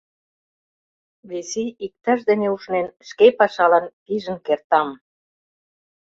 Вес 1.29 1.51
ий, 1.63 1.71
иктаж 1.85 2.19
дене 2.29 2.47
ушнен, 2.55 2.87
шке 3.07 3.27
пашалан 3.39 3.85
пижын 4.03 4.37
кертам... 4.47 4.89